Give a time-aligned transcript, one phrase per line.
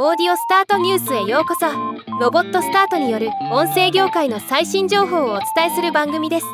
[0.00, 1.66] オーディオスタートニュースへようこそ。
[2.20, 6.46] ロボットスタートによる音声業界の最新情報をお伝えする番組です。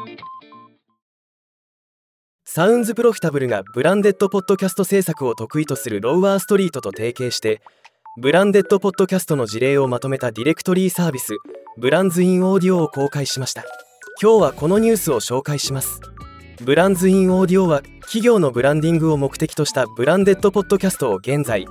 [2.47, 7.61] サウンズプロフィタブルがブランデッドポッドキャスト制作を得意とするロウワーストリートと提携して
[8.19, 11.37] ブランデッドポッドキャストの事例をまとめたディレクトリーサービス
[11.77, 13.63] ブランズインオーディオを公開しました。
[14.23, 16.01] 今日はこのニュースを紹介します。
[16.63, 21.67] ブランズインオーディオは企業のブランディングを目的としたブランデッドポッドキャストを現在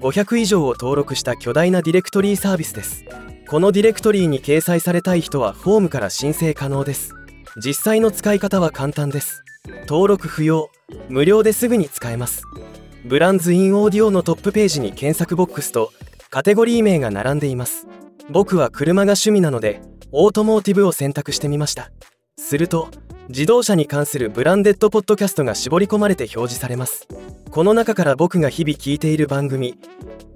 [0.00, 3.04] 500以上を登録した巨大なディレクトリーサービスです。
[3.48, 7.14] このディレクトリーに掲載されたい人はフォームから申請可能です。
[7.56, 9.44] 実際の使い方は簡単です。
[9.86, 10.68] 登録不要
[11.08, 12.42] 無料ですぐに使えます。
[13.04, 15.92] Brands in Audio のトップページに検索ボックスと
[16.30, 17.86] カテゴリー名が並んでいます。
[18.30, 21.90] 僕は車が趣味なので Automotive を選択してみました。
[22.36, 22.88] すると
[23.28, 27.08] 自動車に関するブランデッドポッドキャストが絞り込まれて表示されます。
[27.50, 29.78] この中から僕が日々聞いている番組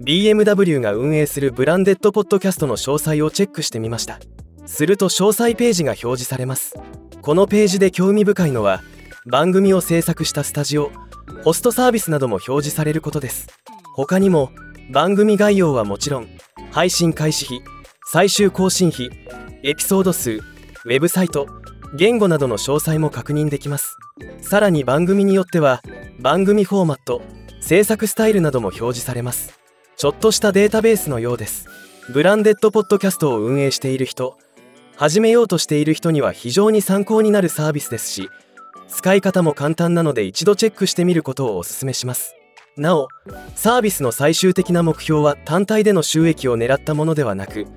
[0.01, 4.19] BMW が運営するブランデッドポッドキャストの詳細をチェックしてみました。
[4.65, 6.73] すると詳細ページが表示されます。
[7.21, 8.81] このページで興味深いのは
[9.27, 10.91] 番組を制作したスタジオ
[11.43, 13.47] ホストサービスなども表示されることです。
[13.95, 14.49] 他にも
[14.91, 16.27] 番組概要はもちろん
[16.71, 17.61] 配信開始費
[18.07, 19.11] 最終更新費
[19.61, 21.58] エピソード数ウェブサイト
[21.95, 23.97] 言語などの詳細も確認できます。
[24.41, 25.81] さらに番組によっては
[26.19, 27.21] 番組フォーマット
[27.61, 29.59] 制作スタイルなども表示されます。
[29.97, 31.67] ちょっとしたデータベースのようです。
[32.11, 34.35] ブランデッドポッドキャストを運営している人
[34.95, 38.29] 始めようとしている人には非常に参考になるサービスですし
[38.87, 42.35] 使い方も簡単なので一度チェックしてみることをお勧めします。
[42.77, 43.09] なお
[43.55, 47.67] サービスの最終的な目標は単体での収益を狙ったものではなく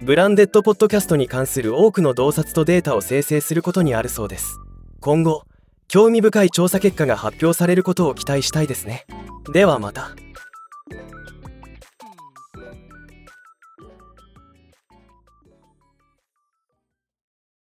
[0.00, 4.58] ブランデッドポッドキャストに関する多くの洞察とデータを生成することにあるそうです。
[5.00, 5.42] 今後
[5.88, 9.06] 興味深い調査結果が発表されることを期待したいですね。
[9.52, 10.14] ではまた。